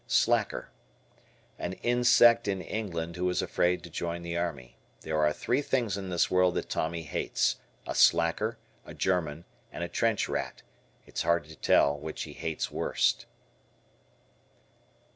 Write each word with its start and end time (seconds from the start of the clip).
Slacker. 0.07 0.71
An 1.59 1.73
insect 1.73 2.47
in 2.47 2.59
England 2.59 3.17
who 3.17 3.29
is 3.29 3.43
afraid 3.43 3.83
to 3.83 3.89
join 3.91 4.23
the 4.23 4.35
Army. 4.35 4.75
There 5.01 5.19
are 5.19 5.31
three 5.31 5.61
things 5.61 5.95
in 5.95 6.09
this 6.09 6.31
world 6.31 6.55
that 6.55 6.69
Tommy 6.71 7.03
hates: 7.03 7.57
a 7.85 7.93
slacker, 7.93 8.57
a 8.83 8.95
German; 8.95 9.45
and 9.71 9.83
a 9.83 9.87
trench 9.87 10.27
rat; 10.27 10.63
it's 11.05 11.21
hard 11.21 11.43
to 11.49 11.55
tell 11.55 11.99
which 11.99 12.23
he 12.23 12.33
hates 12.33 12.71
worst. 12.71 13.27